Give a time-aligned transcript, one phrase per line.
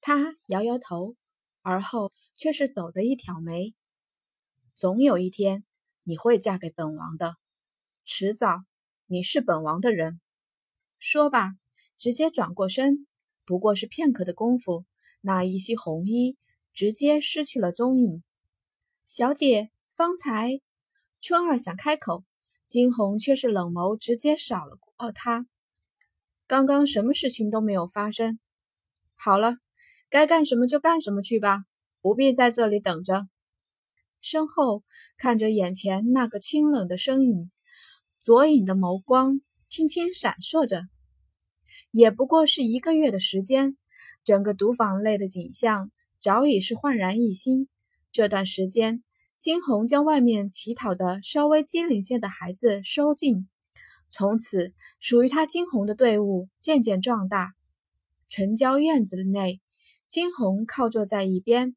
[0.00, 1.16] 他摇摇头，
[1.62, 3.74] 而后却是抖的一挑眉。
[4.74, 5.64] 总有一天，
[6.02, 7.36] 你会嫁给本王的，
[8.04, 8.64] 迟早，
[9.06, 10.20] 你是本王的人。
[10.98, 11.52] 说罢，
[11.96, 13.06] 直接转过身，
[13.44, 14.84] 不过是片刻的功夫，
[15.20, 16.38] 那一袭红衣
[16.72, 18.22] 直接失去了踪影。
[19.06, 20.60] 小姐，方才
[21.20, 22.24] 春儿想开口，
[22.66, 25.46] 惊鸿却是冷眸直接扫了过他。
[26.46, 28.38] 刚刚什么事情都没有发生。
[29.16, 29.56] 好了，
[30.10, 31.64] 该干什么就干什么去吧，
[32.02, 33.26] 不必在这里等着。
[34.20, 34.82] 身后
[35.16, 37.50] 看着眼前那个清冷的身影，
[38.20, 39.40] 左影的眸光。
[39.66, 40.82] 轻轻闪烁着，
[41.92, 43.76] 也不过是一个月的时间，
[44.24, 47.68] 整个赌坊内的景象早已是焕然一新。
[48.10, 49.04] 这段时间，
[49.38, 53.48] 金红将外面乞讨的稍微机灵些的孩子收进，
[54.08, 57.52] 从此属于他金红的队伍渐渐壮大。
[58.28, 59.60] 城郊院子内，
[60.10, 61.76] 金红靠坐在一边。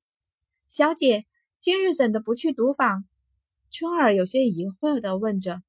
[0.67, 1.27] 小姐，
[1.59, 3.05] 今日怎的不去赌坊？
[3.69, 5.61] 春儿有些疑惑地问着，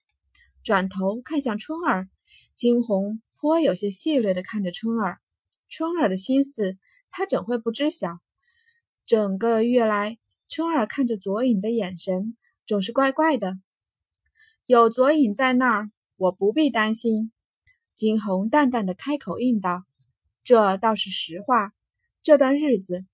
[0.63, 2.09] 转头看向春儿。
[2.55, 5.21] 惊鸿颇有些戏谑的看着春儿，
[5.69, 6.79] 春儿的心思
[7.11, 8.21] 他怎会不知晓？
[9.05, 10.17] 整个月来，
[10.49, 12.35] 春儿看着左影的眼神
[12.67, 13.59] 总是怪怪的。
[14.65, 17.31] 有左影在那儿，我不必担心。
[17.95, 19.85] 惊鸿淡淡的开口应道
[20.43, 21.75] ：“这倒是实话。
[22.25, 23.05] 这段日子，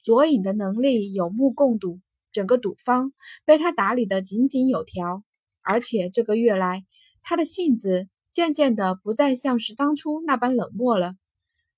[0.00, 1.98] 左影的能力有目共睹，
[2.30, 3.12] 整个赌坊
[3.44, 5.24] 被他打理的井井有条。
[5.62, 6.84] 而且这个月来，
[7.22, 11.16] 他的性子……”渐渐的不再像是当初那般冷漠了。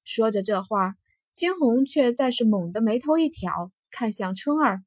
[0.05, 0.97] 说着这话，
[1.33, 4.85] 青红却再是猛地眉头一挑，看向春儿：“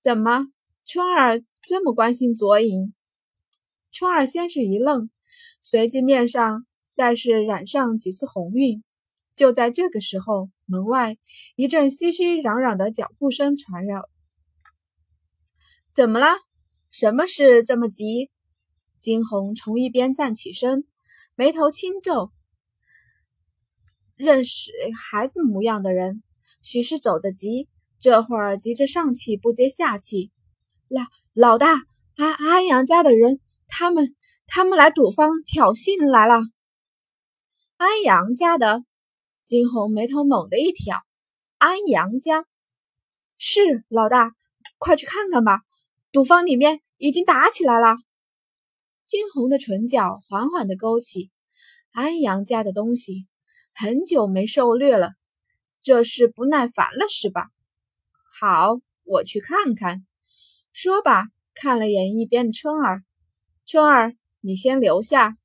[0.00, 0.46] 怎么，
[0.86, 2.94] 春儿这么关心左影？”
[3.92, 5.10] 春儿先是一愣，
[5.60, 8.82] 随即面上再是染上几丝红晕。
[9.34, 11.16] 就在这个时候，门外
[11.54, 14.08] 一阵熙熙攘攘的脚步声传绕。
[15.92, 16.26] 怎么了？
[16.90, 18.30] 什么事这么急？
[18.96, 20.86] 金红从一边站起身，
[21.34, 22.32] 眉头轻皱。
[24.14, 24.72] 认识
[25.10, 26.22] 孩子模样的人，
[26.62, 27.68] 许是走得急，
[28.00, 30.32] 这会儿急着上气不接下气。
[30.88, 31.02] 老
[31.34, 31.82] 老大，
[32.16, 34.16] 安安阳家的人，他们
[34.46, 36.40] 他们来赌坊挑衅来了。
[37.76, 38.84] 安阳家的，
[39.46, 40.96] 金红眉头猛地一挑。
[41.58, 42.46] 安阳家，
[43.38, 44.32] 是老大，
[44.76, 45.60] 快去看看吧，
[46.10, 47.96] 赌坊里面已经打起来了。
[49.04, 51.30] 金红的唇角缓缓的勾起，
[51.92, 53.28] 安阳家的东西
[53.72, 55.12] 很久没受虐了，
[55.80, 57.50] 这是不耐烦了是吧？
[58.40, 60.04] 好，我去看看。
[60.72, 63.04] 说罢，看了眼一边的春儿，
[63.64, 65.36] 春儿，你先留下，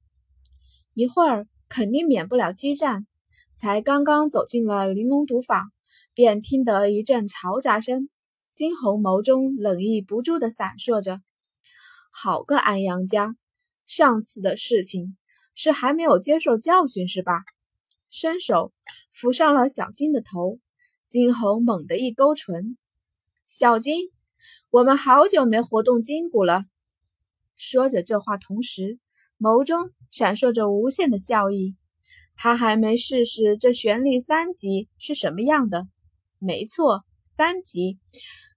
[0.96, 3.06] 一会儿肯定免不了激战。
[3.58, 5.72] 才刚刚走进了玲珑赌坊，
[6.14, 8.10] 便听得一阵嘈杂声，
[8.52, 11.22] 金红眸中冷意不住的闪烁着。
[12.12, 13.36] 好个安阳家！
[13.86, 15.18] 上次的事情
[15.54, 17.44] 是还没有接受教训是吧？
[18.10, 18.74] 伸手
[19.12, 20.60] 扶上了小金的头，
[21.08, 22.78] 金红猛地一勾唇
[23.48, 24.12] ：“小金，
[24.70, 26.66] 我们好久没活动筋骨了。”
[27.58, 28.98] 说着这话，同时
[29.40, 31.76] 眸中闪烁着无限的笑意。
[32.44, 35.86] 他还没试试这玄力三级是什么样的。
[36.40, 38.00] 没错，三级。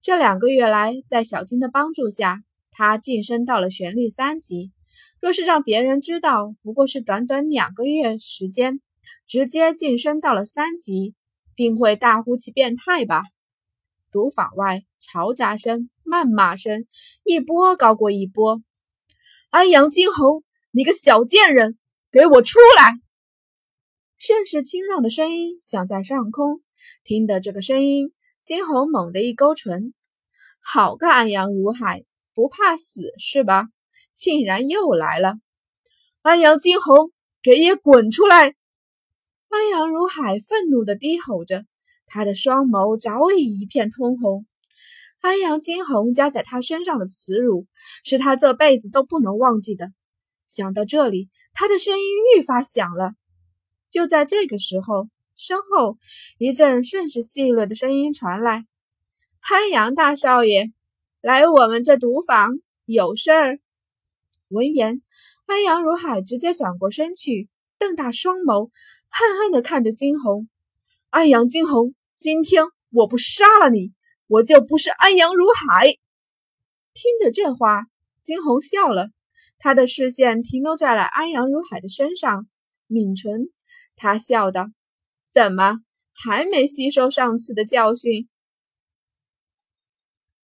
[0.00, 4.72] 这两个月来，在小金的帮助下，他晋升到了玄力三级。
[5.20, 8.80] 若是让别人知道，不过是短短两个月时间，
[9.26, 11.14] 直接晋升到了三级，
[11.54, 13.20] 定会大呼其变态吧？
[14.10, 16.86] 赌坊外嘈杂声、谩骂声
[17.22, 18.62] 一波高过一波。
[19.50, 21.76] 安阳惊鸿，你个小贱人，
[22.10, 23.03] 给我出来！
[24.18, 26.62] 甚是清朗的声音响在上空。
[27.02, 29.94] 听得这个声音，惊鸿猛地一勾唇
[30.60, 32.04] ：“好个安阳如海，
[32.34, 33.68] 不怕死是吧？”
[34.12, 35.36] 竟然又来了！
[36.22, 38.54] 安阳惊鸿，给爷滚出来！
[39.48, 41.64] 安阳如海愤怒的低吼着，
[42.06, 44.46] 他的双眸早已一片通红。
[45.20, 47.66] 安阳惊鸿加在他身上的耻辱，
[48.04, 49.92] 是他这辈子都不能忘记的。
[50.46, 52.04] 想到这里，他的声音
[52.36, 53.14] 愈发响了。
[53.94, 55.98] 就在这个时候，身后
[56.36, 58.66] 一阵甚是细略的声音传来
[59.38, 60.72] ：“安阳大少爷，
[61.20, 63.60] 来我们这赌坊有事儿。”
[64.50, 65.00] 闻言，
[65.46, 67.48] 安阳如海直接转过身去，
[67.78, 68.72] 瞪大双眸，
[69.08, 70.48] 恨恨地看着惊鸿。
[71.10, 73.92] 安阳惊鸿，今天我不杀了你，
[74.26, 75.86] 我就不是安阳如海。
[76.94, 77.84] 听着这话，
[78.20, 79.10] 惊鸿笑了，
[79.58, 82.48] 他的视线停留在了安阳如海的身上，
[82.88, 83.50] 抿唇，
[83.96, 84.66] 他笑道
[85.32, 85.80] ：“怎么，
[86.12, 88.28] 还没吸收上次的教训，